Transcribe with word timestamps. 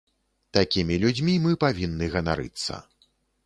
Такімі 0.57 0.97
людзьмі 1.03 1.37
мы 1.45 1.53
павінны 1.67 2.11
ганарыцца. 2.17 2.83